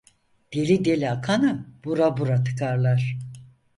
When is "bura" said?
1.83-2.17, 2.17-2.43